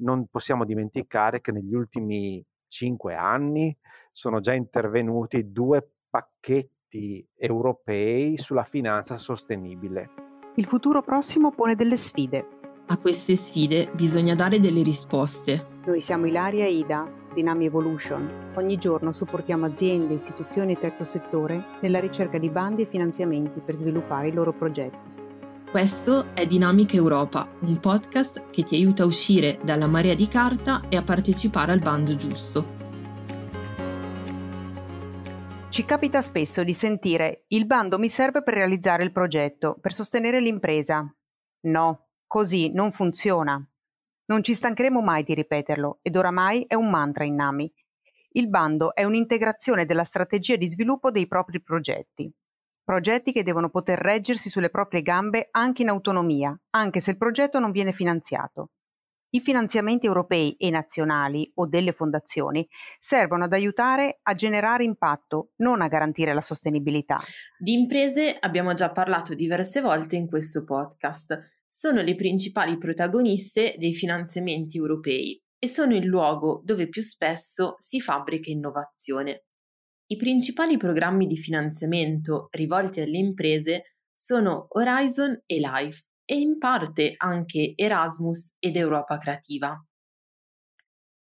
[0.00, 3.76] non possiamo dimenticare che negli ultimi cinque anni
[4.12, 10.10] sono già intervenuti due pacchetti europei sulla finanza sostenibile.
[10.56, 12.58] Il futuro prossimo pone delle sfide.
[12.86, 15.78] A queste sfide bisogna dare delle risposte.
[15.86, 18.52] Noi siamo Ilaria e Ida, Dynami Evolution.
[18.56, 23.76] Ogni giorno supportiamo aziende, istituzioni e terzo settore nella ricerca di bandi e finanziamenti per
[23.76, 24.98] sviluppare i loro progetti.
[25.70, 30.88] Questo è Dinamica Europa, un podcast che ti aiuta a uscire dalla marea di carta
[30.88, 32.66] e a partecipare al bando giusto.
[35.68, 40.40] Ci capita spesso di sentire il bando mi serve per realizzare il progetto, per sostenere
[40.40, 41.08] l'impresa.
[41.66, 43.64] No, così non funziona.
[44.24, 47.72] Non ci stancheremo mai di ripeterlo ed oramai è un mantra in Nami.
[48.30, 52.28] Il bando è un'integrazione della strategia di sviluppo dei propri progetti
[52.90, 57.60] progetti che devono poter reggersi sulle proprie gambe anche in autonomia, anche se il progetto
[57.60, 58.70] non viene finanziato.
[59.28, 62.66] I finanziamenti europei e nazionali o delle fondazioni
[62.98, 67.18] servono ad aiutare a generare impatto, non a garantire la sostenibilità.
[67.56, 71.38] Di imprese abbiamo già parlato diverse volte in questo podcast.
[71.68, 78.00] Sono le principali protagoniste dei finanziamenti europei e sono il luogo dove più spesso si
[78.00, 79.44] fabbrica innovazione.
[80.12, 87.14] I principali programmi di finanziamento rivolti alle imprese sono Horizon e Life e in parte
[87.16, 89.80] anche Erasmus ed Europa Creativa.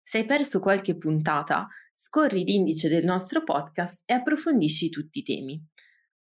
[0.02, 5.64] Se hai perso qualche puntata, scorri l'indice del nostro podcast e approfondisci tutti i temi.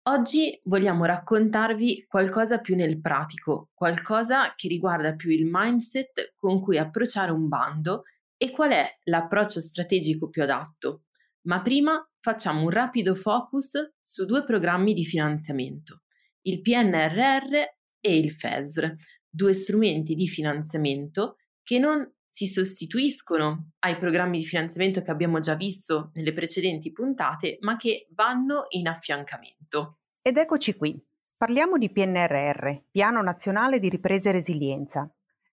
[0.05, 6.79] Oggi vogliamo raccontarvi qualcosa più nel pratico, qualcosa che riguarda più il mindset con cui
[6.79, 8.05] approcciare un bando
[8.39, 11.03] e qual è l'approccio strategico più adatto.
[11.47, 16.03] Ma prima facciamo un rapido focus su due programmi di finanziamento,
[16.43, 17.55] il PNRR
[18.01, 18.95] e il FESR,
[19.29, 25.55] due strumenti di finanziamento che non si sostituiscono ai programmi di finanziamento che abbiamo già
[25.55, 30.01] visto nelle precedenti puntate, ma che vanno in affiancamento.
[30.21, 31.01] Ed eccoci qui.
[31.37, 35.11] Parliamo di PNRR, Piano Nazionale di Ripresa e Resilienza.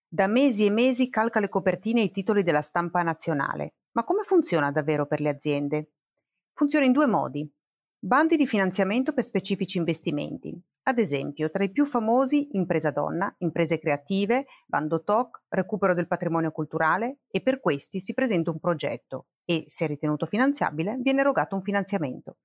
[0.08, 3.74] Da mesi e mesi calca le copertine e i titoli della stampa nazionale.
[3.94, 5.92] Ma come funziona davvero per le aziende?
[6.52, 7.48] Funziona in due modi.
[7.96, 10.52] Bandi di finanziamento per specifici investimenti.
[10.86, 16.50] Ad esempio, tra i più famosi Impresa Donna, Imprese Creative, Bando TOC, Recupero del patrimonio
[16.50, 21.62] culturale e per questi si presenta un progetto e, se ritenuto finanziabile, viene erogato un
[21.62, 22.38] finanziamento.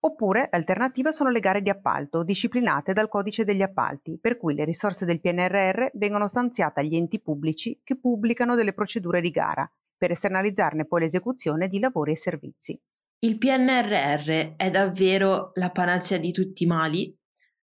[0.00, 4.66] Oppure l'alternativa sono le gare di appalto, disciplinate dal codice degli appalti, per cui le
[4.66, 9.68] risorse del PNRR vengono stanziate agli enti pubblici che pubblicano delle procedure di gara
[9.98, 12.80] per esternalizzarne poi l'esecuzione di lavori e servizi.
[13.20, 17.14] Il PNRR è davvero la panacea di tutti i mali?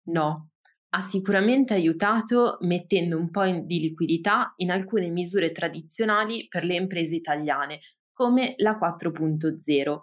[0.04, 0.50] No,
[0.90, 7.16] ha sicuramente aiutato mettendo un po' di liquidità in alcune misure tradizionali per le imprese
[7.16, 7.80] italiane,
[8.12, 9.98] come la 4.0.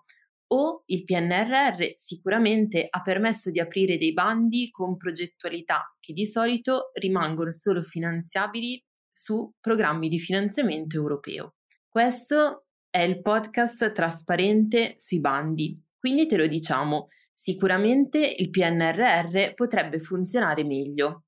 [0.49, 6.91] O il PNRR sicuramente ha permesso di aprire dei bandi con progettualità che di solito
[6.93, 11.56] rimangono solo finanziabili su programmi di finanziamento europeo.
[11.89, 19.99] Questo è il podcast trasparente sui bandi, quindi te lo diciamo, sicuramente il PNRR potrebbe
[19.99, 21.23] funzionare meglio.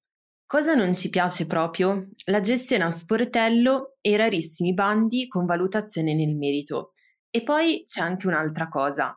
[0.46, 2.10] Cosa non ci piace proprio?
[2.26, 6.94] La gestione a sportello e i rarissimi bandi con valutazione nel merito.
[7.30, 9.16] E poi c'è anche un'altra cosa,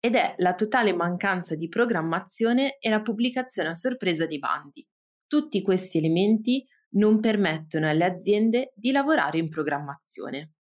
[0.00, 4.86] ed è la totale mancanza di programmazione e la pubblicazione a sorpresa dei bandi.
[5.26, 10.54] Tutti questi elementi non permettono alle aziende di lavorare in programmazione.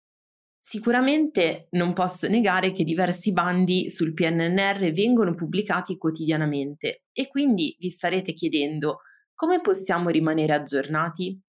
[0.68, 7.88] Sicuramente non posso negare che diversi bandi sul PNNR vengono pubblicati quotidianamente e quindi vi
[7.88, 8.98] starete chiedendo
[9.34, 11.40] come possiamo rimanere aggiornati?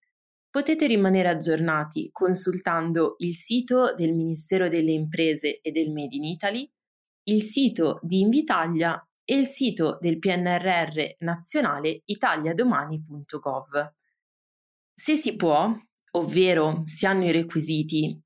[0.50, 6.72] Potete rimanere aggiornati consultando il sito del Ministero delle Imprese e del Made in Italy,
[7.24, 13.94] il sito di Invitalia e il sito del PNRR nazionale italiadomani.gov.
[14.94, 15.78] Se si può,
[16.12, 18.18] ovvero si hanno i requisiti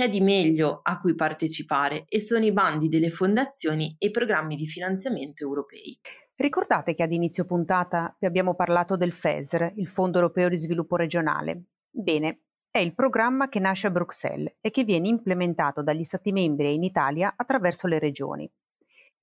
[0.00, 4.56] c'è di meglio a cui partecipare e sono i bandi delle fondazioni e i programmi
[4.56, 6.00] di finanziamento europei.
[6.36, 10.96] Ricordate che ad inizio puntata vi abbiamo parlato del FESR, il Fondo Europeo di Sviluppo
[10.96, 11.64] Regionale?
[11.90, 16.68] Bene, è il programma che nasce a Bruxelles e che viene implementato dagli Stati membri
[16.68, 18.50] e in Italia attraverso le regioni.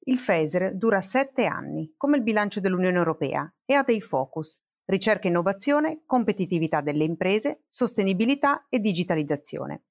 [0.02, 5.26] Il FESR dura sette anni, come il bilancio dell'Unione Europea, e ha dei focus ricerca
[5.26, 9.82] e innovazione, competitività delle imprese, sostenibilità e digitalizzazione.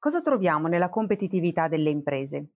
[0.00, 2.52] Cosa troviamo nella competitività delle imprese?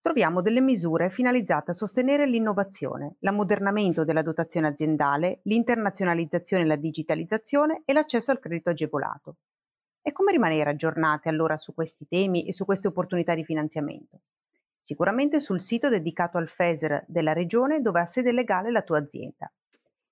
[0.00, 7.82] Troviamo delle misure finalizzate a sostenere l'innovazione, l'ammodernamento della dotazione aziendale, l'internazionalizzazione e la digitalizzazione
[7.84, 9.38] e l'accesso al credito agevolato.
[10.00, 14.20] E come rimanere aggiornati allora su questi temi e su queste opportunità di finanziamento?
[14.78, 19.52] Sicuramente sul sito dedicato al FESR della regione dove ha sede legale la tua azienda.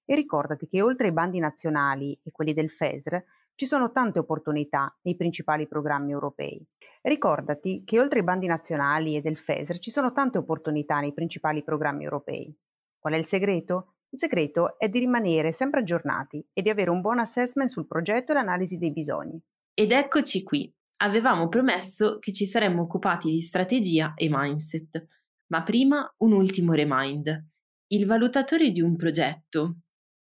[0.04, 4.96] E ricordati che oltre ai bandi nazionali e quelli del FESR ci sono tante opportunità
[5.02, 6.64] nei principali programmi europei.
[7.02, 11.62] Ricordati che oltre ai bandi nazionali e del FESR ci sono tante opportunità nei principali
[11.62, 12.54] programmi europei.
[12.98, 13.96] Qual è il segreto?
[14.08, 18.32] Il segreto è di rimanere sempre aggiornati e di avere un buon assessment sul progetto
[18.32, 19.40] e l'analisi dei bisogni.
[19.74, 20.72] Ed eccoci qui.
[20.98, 25.06] Avevamo promesso che ci saremmo occupati di strategia e mindset,
[25.48, 27.44] ma prima un ultimo remind.
[27.88, 29.80] Il valutatore di un progetto,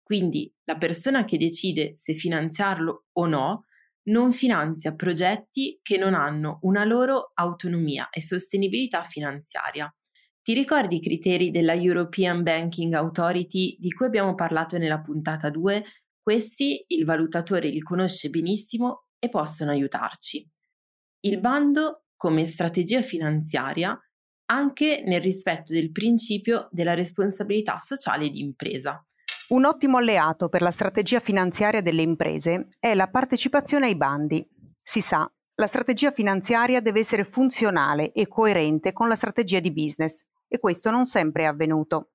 [0.10, 3.66] quindi la persona che decide se finanziarlo o no,
[4.06, 9.88] non finanzia progetti che non hanno una loro autonomia e sostenibilità finanziaria.
[10.42, 15.86] Ti ricordi i criteri della European Banking Authority di cui abbiamo parlato nella puntata 2?
[16.20, 20.44] Questi il valutatore li conosce benissimo e possono aiutarci.
[21.20, 23.96] Il bando come strategia finanziaria
[24.46, 29.06] anche nel rispetto del principio della responsabilità sociale di impresa.
[29.50, 34.48] Un ottimo alleato per la strategia finanziaria delle imprese è la partecipazione ai bandi.
[34.80, 40.24] Si sa, la strategia finanziaria deve essere funzionale e coerente con la strategia di business
[40.48, 42.12] e questo non sempre è avvenuto.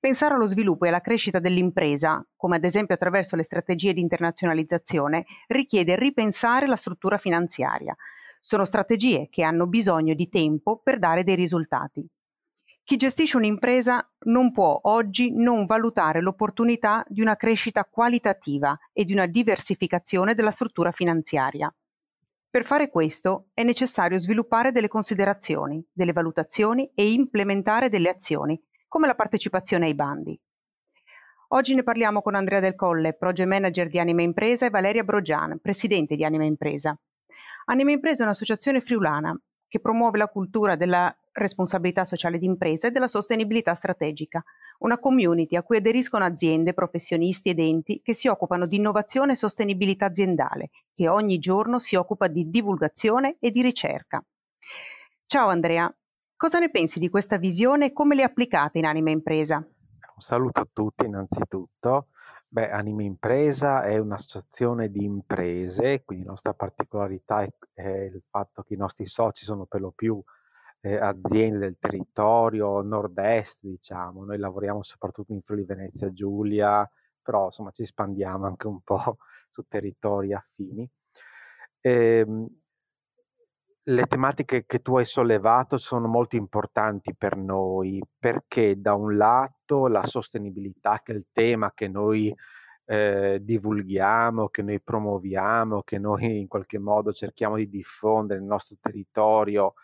[0.00, 5.26] Pensare allo sviluppo e alla crescita dell'impresa, come ad esempio attraverso le strategie di internazionalizzazione,
[5.46, 7.94] richiede ripensare la struttura finanziaria.
[8.40, 12.04] Sono strategie che hanno bisogno di tempo per dare dei risultati.
[12.86, 19.14] Chi gestisce un'impresa non può oggi non valutare l'opportunità di una crescita qualitativa e di
[19.14, 21.74] una diversificazione della struttura finanziaria.
[22.50, 29.06] Per fare questo è necessario sviluppare delle considerazioni, delle valutazioni e implementare delle azioni, come
[29.06, 30.38] la partecipazione ai bandi.
[31.48, 35.58] Oggi ne parliamo con Andrea Del Colle, Project Manager di Anima Impresa, e Valeria Brogian,
[35.58, 36.94] Presidente di Anima Impresa.
[37.64, 39.34] Anima Impresa è un'associazione friulana
[39.66, 44.42] che promuove la cultura della responsabilità sociale d'impresa e della sostenibilità strategica,
[44.78, 49.36] una community a cui aderiscono aziende, professionisti ed enti che si occupano di innovazione e
[49.36, 54.24] sostenibilità aziendale, che ogni giorno si occupa di divulgazione e di ricerca.
[55.26, 55.92] Ciao Andrea,
[56.36, 59.56] cosa ne pensi di questa visione e come le applicate in Anima Impresa?
[59.56, 62.08] Un saluto a tutti innanzitutto.
[62.46, 68.62] Beh, Anima Impresa è un'associazione di imprese, quindi la nostra particolarità è, è il fatto
[68.62, 70.22] che i nostri soci sono per lo più
[70.84, 74.24] eh, aziende del territorio nord-est, diciamo.
[74.24, 76.88] Noi lavoriamo soprattutto in Friuli Venezia Giulia,
[77.22, 79.16] però insomma ci espandiamo anche un po'
[79.48, 80.88] su territori affini.
[81.80, 82.48] E, ehm,
[83.86, 89.88] le tematiche che tu hai sollevato sono molto importanti per noi perché da un lato
[89.88, 92.34] la sostenibilità, che è il tema che noi
[92.86, 98.76] eh, divulghiamo, che noi promuoviamo, che noi in qualche modo cerchiamo di diffondere nel nostro
[98.80, 99.74] territorio,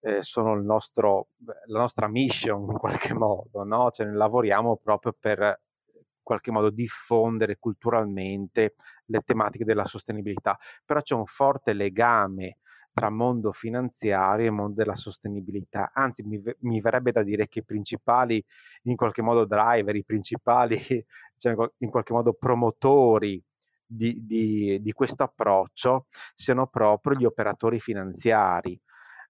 [0.00, 1.28] eh, sono nostro,
[1.66, 3.90] la nostra mission in qualche modo, no?
[3.90, 5.60] cioè, lavoriamo proprio per
[5.94, 8.74] in qualche modo diffondere culturalmente
[9.06, 12.58] le tematiche della sostenibilità, però c'è un forte legame
[12.92, 15.92] tra mondo finanziario e mondo della sostenibilità.
[15.94, 18.44] Anzi, mi, mi, verrebbe da dire che i principali,
[18.82, 20.78] in qualche modo, driver, i principali,
[21.38, 23.42] cioè in qualche modo, promotori
[23.86, 28.78] di, di, di questo approccio siano proprio gli operatori finanziari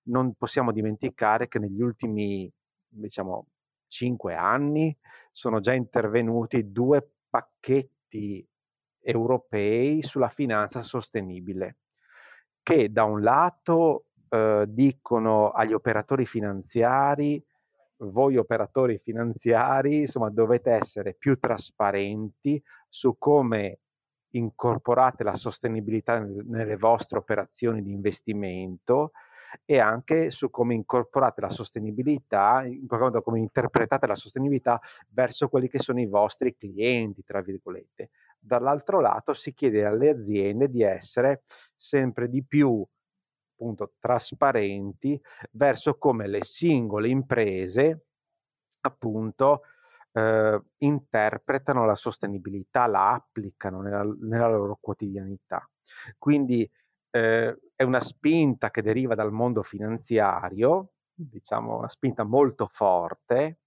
[0.09, 2.51] non possiamo dimenticare che negli ultimi,
[2.87, 3.47] diciamo,
[3.87, 4.97] cinque anni
[5.33, 8.47] sono già intervenuti due pacchetti
[9.01, 11.79] europei sulla finanza sostenibile,
[12.63, 17.43] che da un lato eh, dicono agli operatori finanziari,
[18.01, 23.81] voi operatori finanziari, insomma, dovete essere più trasparenti su come
[24.33, 29.13] incorporate la sostenibilità nelle vostre operazioni di investimento
[29.65, 35.49] e anche su come incorporate la sostenibilità, in qualche modo come interpretate la sostenibilità verso
[35.49, 38.11] quelli che sono i vostri clienti, tra virgolette.
[38.39, 41.43] Dall'altro lato si chiede alle aziende di essere
[41.75, 42.87] sempre di più
[43.59, 48.05] appunto trasparenti verso come le singole imprese
[48.83, 49.63] appunto
[50.13, 55.69] eh, interpretano la sostenibilità, la applicano nella, nella loro quotidianità.
[56.17, 56.69] Quindi
[57.19, 63.59] eh, è una spinta che deriva dal mondo finanziario, diciamo una spinta molto forte,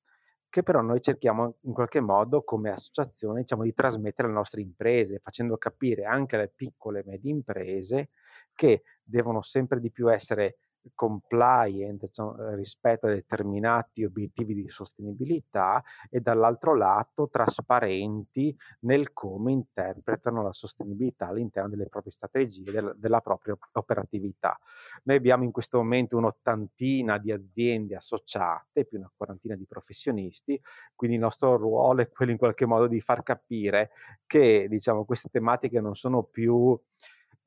[0.49, 5.19] che però noi cerchiamo in qualche modo come associazione diciamo, di trasmettere alle nostre imprese,
[5.19, 8.09] facendo capire anche alle piccole e medie imprese
[8.53, 10.57] che devono sempre di più essere
[10.95, 20.43] compliant cioè, rispetto a determinati obiettivi di sostenibilità e dall'altro lato trasparenti nel come interpretano
[20.43, 24.57] la sostenibilità all'interno delle proprie strategie, del, della propria operatività.
[25.03, 30.59] Noi abbiamo in questo momento un'ottantina di aziende associate, più una quarantina di professionisti,
[30.95, 33.91] quindi il nostro ruolo è quello in qualche modo di far capire
[34.25, 36.79] che diciamo, queste tematiche non sono più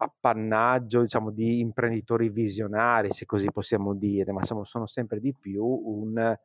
[0.04, 5.64] appannaggio diciamo, di imprenditori visionari, se così possiamo dire, ma siamo, sono sempre di più
[5.64, 6.37] un,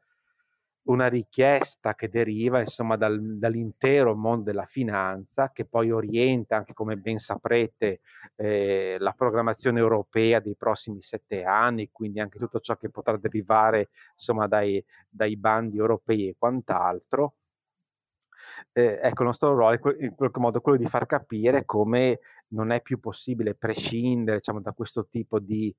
[0.83, 6.97] una richiesta che deriva insomma, dal, dall'intero mondo della finanza, che poi orienta anche, come
[6.97, 7.99] ben saprete,
[8.35, 13.89] eh, la programmazione europea dei prossimi sette anni, quindi anche tutto ciò che potrà derivare
[14.13, 17.35] insomma, dai, dai bandi europei e quant'altro.
[18.71, 22.71] Eh, ecco, il nostro ruolo è in qualche modo quello di far capire come non
[22.71, 25.73] è più possibile prescindere diciamo, da questo tipo di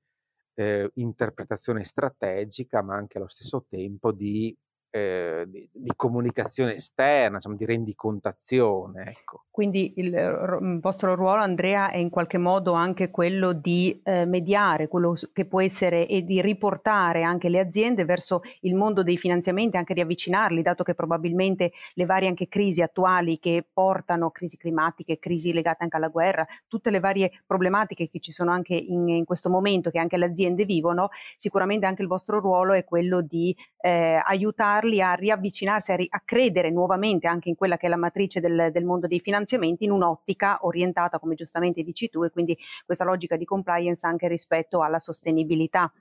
[0.55, 4.55] eh, interpretazione strategica, ma anche allo stesso tempo di
[4.91, 9.05] eh, di, di, comunicazione esterna, diciamo, di rendicontazione.
[9.07, 9.45] Ecco.
[9.49, 14.87] Quindi il, il, vostro ruolo, Andrea, è in qualche modo anche quello di eh, mediare,
[14.87, 19.77] quello che può essere e di riportare anche le aziende verso il mondo dei finanziamenti,
[19.77, 25.19] anche di avvicinarli, dato che probabilmente le varie anche crisi attuali che portano crisi climatiche,
[25.19, 29.25] crisi legate anche alla guerra, tutte le varie problematiche che ci sono anche in, in
[29.25, 33.55] questo momento, che anche le aziende vivono, sicuramente anche il vostro ruolo è quello di
[33.79, 37.89] eh, aiutare aiutarli a riavvicinarsi, a, ri- a, credere nuovamente anche in quella che è
[37.89, 42.31] la matrice del, del mondo dei finanziamenti in un'ottica orientata, come giustamente dici tu, e
[42.31, 45.91] quindi questa logica di compliance anche rispetto alla sostenibilità.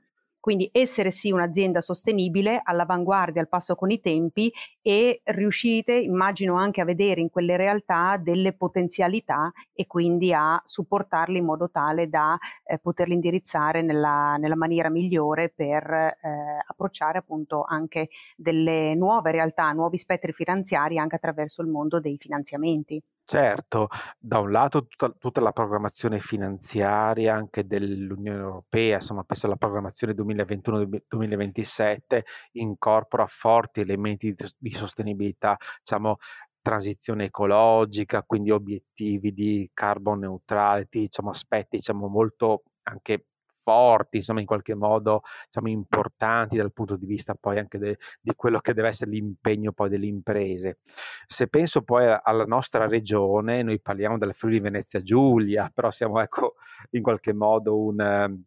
[0.41, 6.81] Quindi essere sì un'azienda sostenibile, all'avanguardia, al passo con i tempi e riuscite, immagino, anche
[6.81, 12.39] a vedere in quelle realtà delle potenzialità e quindi a supportarle in modo tale da
[12.65, 16.19] eh, poterli indirizzare nella, nella, maniera migliore per eh,
[16.67, 23.03] approcciare appunto anche delle nuove realtà, nuovi spettri finanziari anche attraverso il mondo dei finanziamenti.
[23.31, 23.87] Certo,
[24.19, 30.15] da un lato tutta, tutta, la programmazione finanziaria anche dell'Unione Europea, insomma penso alla programmazione
[30.15, 32.23] 2021-2027
[32.55, 36.17] incorpora forti elementi di, di sostenibilità, diciamo
[36.61, 43.27] transizione ecologica, quindi obiettivi di carbon neutrality, diciamo aspetti diciamo molto anche
[43.63, 48.33] forti, insomma in qualche modo diciamo, importanti dal punto di vista poi anche de, di
[48.35, 50.79] quello che deve essere l'impegno poi delle imprese.
[51.27, 56.55] Se penso poi alla nostra regione, noi parliamo della Friuli Venezia Giulia, però siamo ecco
[56.91, 58.39] in qualche modo un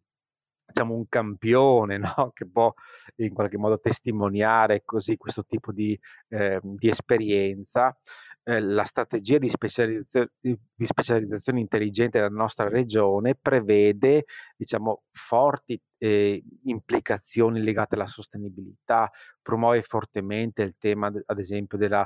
[0.73, 2.31] diciamo, un campione no?
[2.33, 2.73] che può
[3.17, 5.97] in qualche modo testimoniare così questo tipo di,
[6.29, 7.95] eh, di esperienza.
[8.45, 14.25] Eh, la strategia di, specializzazione, di specializzazione intelligente della nostra regione prevede
[14.57, 19.09] diciamo, forti eh, implicazioni legate alla sostenibilità,
[19.41, 22.05] promuove fortemente il tema, ad esempio, della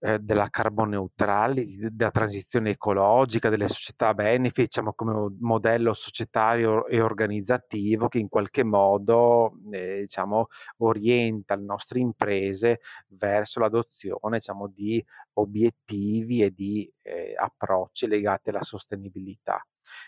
[0.00, 7.00] eh, della carbon neutrality, della transizione ecologica, delle società benefit, diciamo come modello societario e
[7.00, 15.04] organizzativo che in qualche modo eh, diciamo, orienta le nostre imprese verso l'adozione diciamo, di
[15.34, 19.64] obiettivi e di eh, approcci legati alla sostenibilità.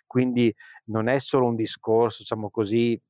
[0.06, 0.54] Quindi
[0.86, 3.00] non è solo un discorso, diciamo così,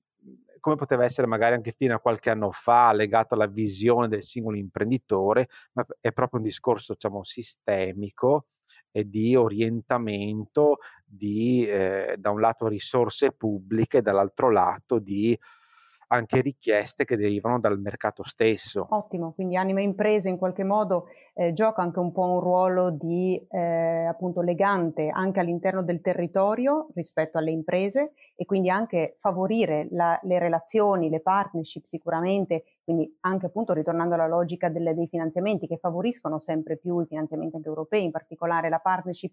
[0.60, 4.56] come poteva essere magari anche fino a qualche anno fa legato alla visione del singolo
[4.56, 8.46] imprenditore, ma è proprio un discorso diciamo, sistemico
[8.92, 15.38] e di orientamento di eh, da un lato risorse pubbliche dall'altro lato di
[16.12, 18.86] anche richieste che derivano dal mercato stesso.
[18.90, 23.40] Ottimo, quindi Anima Imprese in qualche modo eh, gioca anche un po' un ruolo di
[23.48, 30.18] eh, appunto legante anche all'interno del territorio rispetto alle imprese e quindi anche favorire la,
[30.24, 35.78] le relazioni, le partnership sicuramente, quindi anche appunto ritornando alla logica delle, dei finanziamenti che
[35.78, 39.32] favoriscono sempre più i finanziamenti anche europei, in particolare la partnership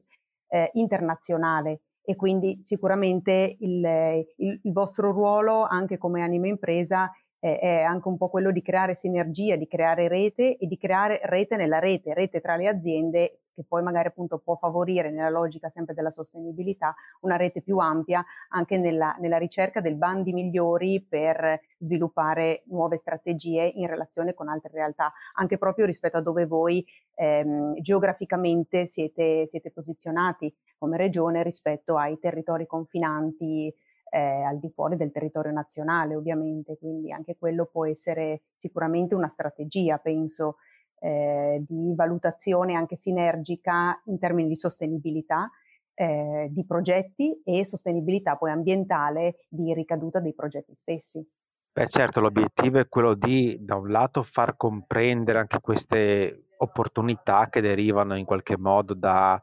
[0.50, 7.59] eh, internazionale e quindi sicuramente il, il, il vostro ruolo anche come anima impresa è,
[7.59, 11.57] è anche un po' quello di creare sinergia, di creare rete e di creare rete
[11.57, 15.95] nella rete, rete tra le aziende che poi magari appunto può favorire nella logica sempre
[15.95, 22.61] della sostenibilità una rete più ampia anche nella, nella ricerca dei bandi migliori per sviluppare
[22.67, 26.85] nuove strategie in relazione con altre realtà, anche proprio rispetto a dove voi
[27.15, 33.73] ehm, geograficamente siete, siete posizionati come regione rispetto ai territori confinanti
[34.11, 39.29] eh, al di fuori del territorio nazionale ovviamente, quindi anche quello può essere sicuramente una
[39.29, 40.57] strategia, penso,
[41.00, 45.50] eh, di valutazione anche sinergica in termini di sostenibilità
[46.00, 51.27] eh, di progetti e sostenibilità poi ambientale di ricaduta dei progetti stessi.
[51.74, 57.62] Beh, certo, l'obiettivo è quello di, da un lato, far comprendere anche queste opportunità che
[57.62, 59.39] derivano in qualche modo da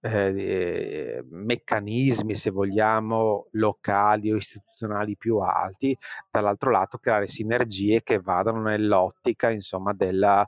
[0.00, 5.96] eh, meccanismi, se vogliamo, locali o istituzionali più alti,
[6.30, 10.46] dall'altro lato creare sinergie che vadano nell'ottica, insomma, della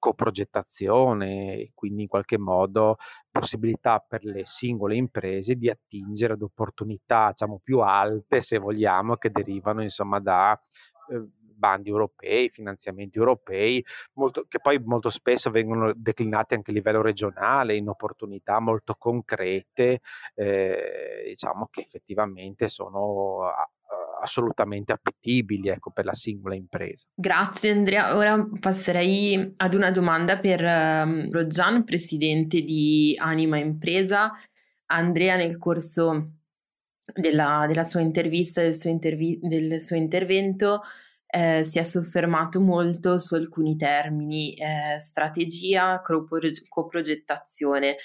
[0.00, 2.96] coprogettazione, quindi in qualche modo
[3.30, 9.30] possibilità per le singole imprese di attingere ad opportunità diciamo, più alte, se vogliamo, che
[9.30, 10.60] derivano insomma da
[11.10, 11.28] eh,
[11.60, 17.76] bandi europei, finanziamenti europei, molto, che poi molto spesso vengono declinati anche a livello regionale
[17.76, 20.00] in opportunità molto concrete,
[20.34, 23.52] eh, diciamo che effettivamente sono
[24.20, 27.06] assolutamente appetibili ecco, per la singola impresa.
[27.14, 28.16] Grazie Andrea.
[28.16, 34.32] Ora passerei ad una domanda per um, Rogian, presidente di Anima Impresa.
[34.86, 36.32] Andrea nel corso
[37.14, 40.82] della, della sua intervista, del suo, intervi- del suo intervento,
[41.26, 46.00] eh, si è soffermato molto su alcuni termini, eh, strategia,
[46.68, 47.96] coprogettazione.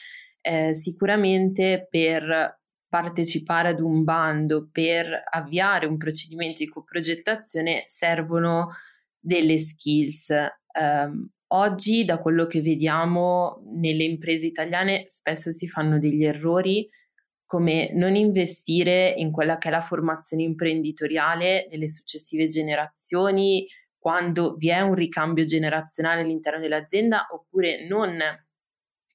[0.41, 8.67] Eh, sicuramente per partecipare ad un bando, per avviare un procedimento di coprogettazione servono
[9.19, 10.33] delle skills.
[10.79, 16.87] Um, oggi, da quello che vediamo nelle imprese italiane, spesso si fanno degli errori
[17.45, 24.69] come non investire in quella che è la formazione imprenditoriale delle successive generazioni quando vi
[24.69, 28.17] è un ricambio generazionale all'interno dell'azienda oppure non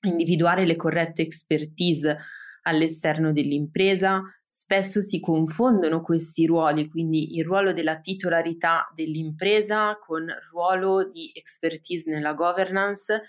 [0.02, 2.18] individuare le corrette expertise
[2.62, 4.22] all'esterno dell'impresa.
[4.48, 11.30] Spesso si confondono questi ruoli, quindi il ruolo della titolarità dell'impresa con il ruolo di
[11.34, 13.22] expertise nella governance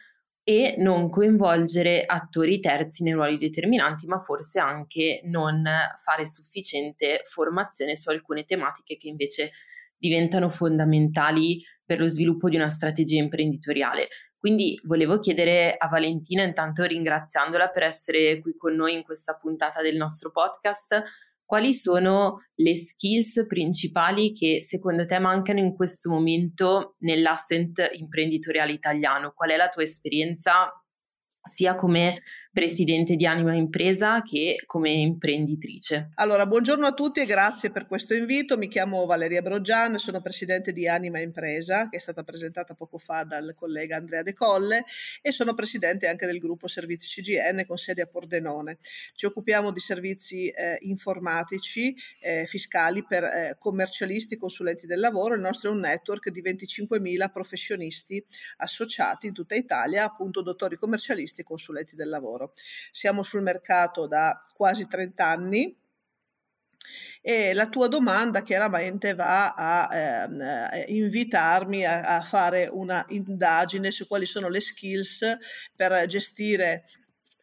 [0.43, 5.63] e non coinvolgere attori terzi nei ruoli determinanti, ma forse anche non
[6.03, 9.51] fare sufficiente formazione su alcune tematiche che invece
[9.95, 14.07] diventano fondamentali per lo sviluppo di una strategia imprenditoriale.
[14.41, 19.83] Quindi volevo chiedere a Valentina, intanto ringraziandola per essere qui con noi in questa puntata
[19.83, 21.03] del nostro podcast,
[21.45, 29.31] quali sono le skills principali che secondo te mancano in questo momento nell'asset imprenditoriale italiano?
[29.35, 30.72] Qual è la tua esperienza
[31.44, 36.11] sia come presidente di Anima Impresa che come imprenditrice.
[36.16, 38.57] Allora, buongiorno a tutti e grazie per questo invito.
[38.57, 43.24] Mi chiamo Valeria Brogian, sono presidente di Anima Impresa, che è stata presentata poco fa
[43.24, 44.83] dal collega Andrea De Colle,
[45.22, 48.79] e sono presidente anche del gruppo Servizi CGN con sede a Pordenone.
[49.14, 55.35] Ci occupiamo di servizi eh, informatici, eh, fiscali per eh, commercialisti consulenti del lavoro.
[55.35, 58.22] Il nostro è un network di 25.000 professionisti
[58.57, 62.53] associati in tutta Italia, appunto dottori commercialisti e consulenti del lavoro lavoro.
[62.91, 65.75] Siamo sul mercato da quasi 30 anni
[67.21, 74.07] e la tua domanda chiaramente va a eh, invitarmi a, a, fare una indagine su
[74.07, 75.37] quali sono le skills
[75.75, 76.85] per gestire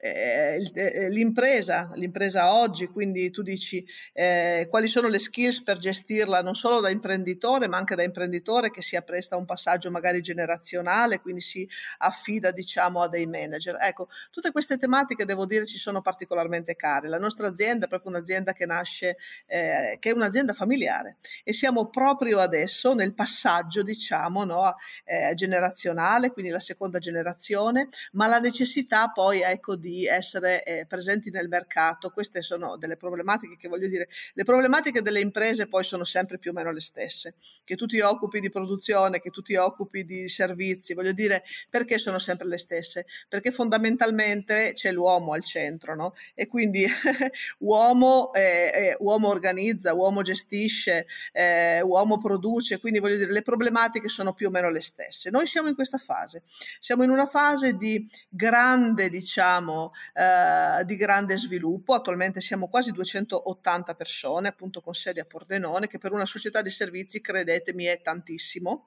[0.00, 6.40] eh, eh, l'impresa, l'impresa oggi, quindi tu dici eh, quali sono le skills per gestirla
[6.40, 10.20] non solo da imprenditore ma anche da imprenditore che si appresta a un passaggio magari
[10.20, 13.76] generazionale, quindi si affida diciamo a dei manager.
[13.80, 17.08] Ecco, tutte queste tematiche devo dire ci sono particolarmente care.
[17.08, 21.88] La nostra azienda è proprio un'azienda che nasce, eh, che è un'azienda familiare e siamo
[21.88, 29.10] proprio adesso nel passaggio diciamo no, eh, generazionale, quindi la seconda generazione, ma la necessità
[29.10, 32.10] poi ecco di di essere eh, presenti nel mercato.
[32.10, 36.50] Queste sono delle problematiche che voglio dire, le problematiche delle imprese poi sono sempre più
[36.50, 37.36] o meno le stesse.
[37.64, 41.96] Che tu ti occupi di produzione, che tu ti occupi di servizi, voglio dire, perché
[41.96, 43.06] sono sempre le stesse?
[43.28, 46.12] Perché fondamentalmente c'è l'uomo al centro, no?
[46.34, 46.86] E quindi
[47.60, 54.08] uomo, eh, eh, uomo organizza, uomo gestisce, eh, uomo produce, quindi voglio dire, le problematiche
[54.08, 55.30] sono più o meno le stesse.
[55.30, 56.42] Noi siamo in questa fase,
[56.78, 59.77] siamo in una fase di grande, diciamo,
[60.12, 61.94] eh, di grande sviluppo.
[61.94, 66.70] Attualmente siamo quasi 280 persone, appunto con sede a Pordenone, che per una società di
[66.70, 68.86] servizi, credetemi, è tantissimo.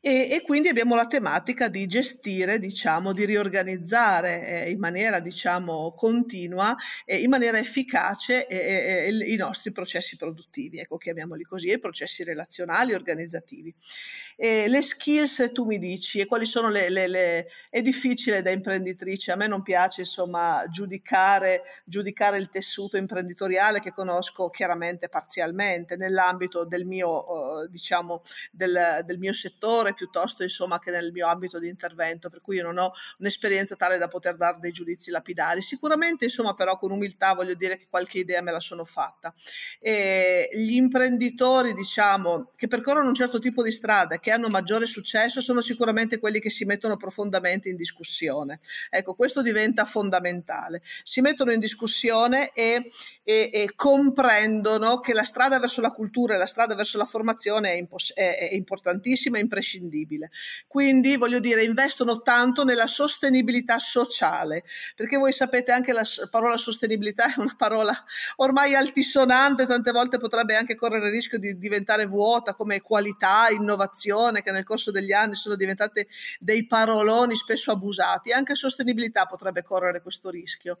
[0.00, 5.92] E, e, quindi abbiamo la tematica di gestire, diciamo, di riorganizzare eh, in maniera, diciamo,
[5.92, 11.78] continua e in maniera efficace eh, eh, i nostri processi produttivi, ecco, chiamiamoli così, i
[11.78, 13.74] processi relazionali, organizzativi.
[14.40, 19.32] Le skills, tu mi dici, e quali sono le, le, le, È difficile da imprenditrice,
[19.32, 26.64] a me non piace, insomma, giudicare, giudicare il tessuto imprenditoriale che conosco chiaramente parzialmente nell'ambito
[26.64, 32.28] del mio, diciamo, del, del mio settore piuttosto insomma che nel mio ambito di intervento,
[32.28, 35.62] per cui io non ho un'esperienza tale da poter dare dei giudizi lapidari.
[35.62, 39.34] Sicuramente insomma però con umiltà voglio dire che qualche idea me la sono fatta.
[39.80, 45.40] E gli imprenditori diciamo che percorrono un certo tipo di strada che hanno maggiore successo
[45.40, 48.60] sono sicuramente quelli che si mettono profondamente in discussione.
[48.90, 50.82] Ecco, questo diventa fondamentale.
[51.02, 52.90] Si mettono in discussione e,
[53.22, 57.72] e, e comprendono che la strada verso la cultura e la strada verso la formazione
[57.72, 60.30] è, impos- è, è importantissima e imprescindibile.
[60.66, 64.64] Quindi, voglio dire, investono tanto nella sostenibilità sociale,
[64.94, 68.04] perché voi sapete anche la parola sostenibilità è una parola
[68.36, 74.42] ormai altisonante, tante volte potrebbe anche correre il rischio di diventare vuota come qualità, innovazione,
[74.42, 78.32] che nel corso degli anni sono diventate dei paroloni spesso abusati.
[78.32, 80.78] Anche sostenibilità potrebbe correre questo rischio.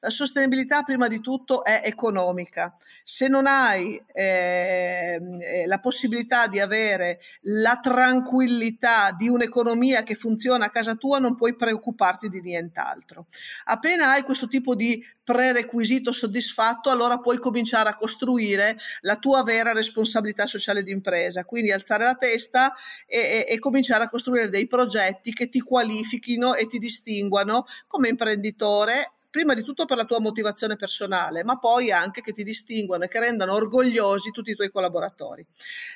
[0.00, 2.76] La sostenibilità prima di tutto è economica.
[3.04, 10.66] Se non hai ehm, eh, la possibilità di avere la tranquillità di un'economia che funziona
[10.66, 13.26] a casa tua, non puoi preoccuparti di nient'altro.
[13.64, 19.72] Appena hai questo tipo di prerequisito soddisfatto, allora puoi cominciare a costruire la tua vera
[19.72, 22.74] responsabilità sociale di impresa, quindi alzare la testa
[23.08, 28.08] e, e, e cominciare a costruire dei progetti che ti qualifichino e ti distinguano come
[28.08, 33.04] imprenditore prima di tutto per la tua motivazione personale, ma poi anche che ti distinguano
[33.04, 35.46] e che rendano orgogliosi tutti i tuoi collaboratori.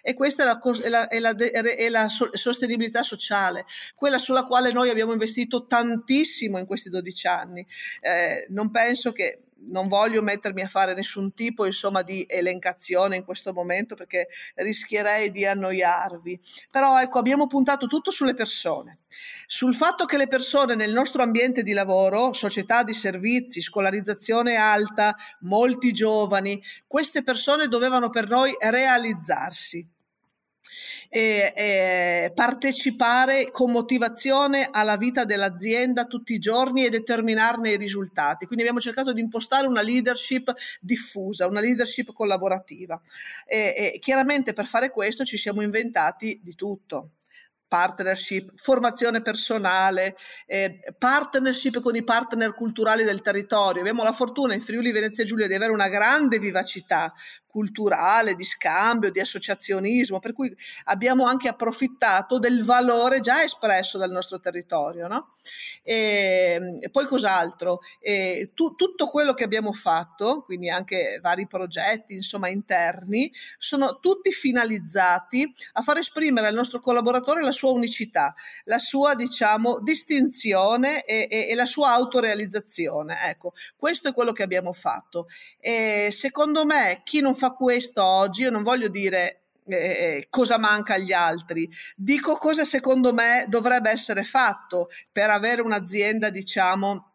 [0.02, 4.72] E questa è la, è la, è la, è la sostenibilità sociale, quella sulla quale
[4.72, 7.66] noi abbiamo investito tantissimo in questi 12 anni.
[8.00, 13.24] Eh, non penso che non voglio mettermi a fare nessun tipo insomma, di elencazione in
[13.24, 16.40] questo momento perché rischierei di annoiarvi.
[16.70, 19.00] Però ecco, abbiamo puntato tutto sulle persone,
[19.46, 25.14] sul fatto che le persone nel nostro ambiente di lavoro, società di servizi, scolarizzazione alta,
[25.40, 29.93] molti giovani, queste persone dovevano per noi realizzarsi
[31.08, 38.46] e, e partecipare con motivazione alla vita dell'azienda tutti i giorni e determinarne i risultati.
[38.46, 43.00] Quindi abbiamo cercato di impostare una leadership diffusa, una leadership collaborativa.
[43.46, 47.10] E, e chiaramente per fare questo ci siamo inventati di tutto
[47.74, 50.14] partnership, formazione personale,
[50.46, 53.80] eh, partnership con i partner culturali del territorio.
[53.80, 57.12] Abbiamo la fortuna in Friuli Venezia Giulia di avere una grande vivacità
[57.54, 60.52] culturale, di scambio, di associazionismo, per cui
[60.86, 65.06] abbiamo anche approfittato del valore già espresso dal nostro territorio.
[65.06, 65.34] No?
[65.84, 67.78] E, e, poi cos'altro?
[68.00, 74.32] E, tu, tutto quello che abbiamo fatto, quindi anche vari progetti insomma, interni, sono tutti
[74.32, 81.28] finalizzati a far esprimere al nostro collaboratore la sua unicità, la sua diciamo, distinzione e,
[81.30, 83.16] e, e la sua autorealizzazione.
[83.28, 85.28] Ecco, questo è quello che abbiamo fatto.
[85.60, 90.26] E secondo me chi non fa fa questo oggi, io non voglio dire eh, eh,
[90.30, 97.13] cosa manca agli altri, dico cosa secondo me dovrebbe essere fatto per avere un'azienda, diciamo,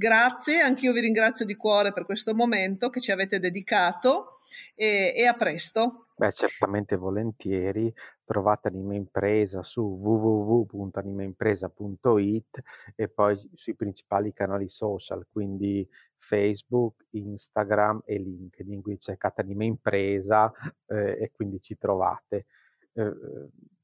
[0.00, 4.38] Grazie, anch'io vi ringrazio di cuore per questo momento che ci avete dedicato
[4.74, 6.06] e, e a presto.
[6.16, 7.92] Beh, certamente volentieri.
[8.24, 12.62] Trovate Anima Impresa su www.animaimpresa.it
[12.96, 15.86] e poi sui principali canali social, quindi
[16.16, 18.80] Facebook, Instagram e LinkedIn.
[18.80, 20.50] Quindi cercate Anima Impresa
[20.86, 22.46] eh, e quindi ci trovate.
[22.94, 23.12] Eh,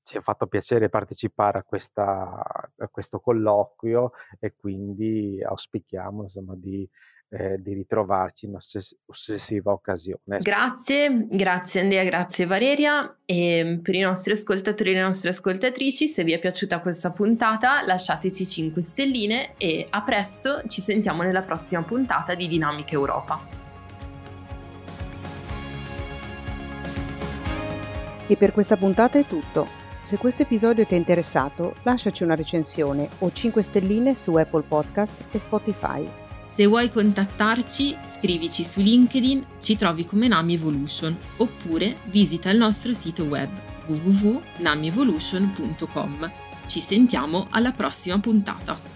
[0.06, 2.40] ci ha fatto piacere partecipare a, questa,
[2.76, 6.88] a questo colloquio e quindi auspichiamo insomma, di,
[7.30, 10.38] eh, di ritrovarci in una successiva occasione.
[10.38, 16.22] Grazie, grazie Andrea, grazie Valeria e per i nostri ascoltatori e le nostre ascoltatrici se
[16.22, 21.82] vi è piaciuta questa puntata lasciateci 5 stelline e a presto ci sentiamo nella prossima
[21.82, 23.64] puntata di Dinamica Europa.
[28.28, 29.85] E per questa puntata è tutto.
[29.98, 35.14] Se questo episodio ti è interessato, lasciaci una recensione o 5 stelline su Apple Podcast
[35.30, 36.10] e Spotify.
[36.52, 42.92] Se vuoi contattarci, scrivici su LinkedIn, ci trovi come Nami Evolution oppure visita il nostro
[42.92, 43.50] sito web
[43.86, 46.32] www.namievolution.com.
[46.66, 48.95] Ci sentiamo alla prossima puntata.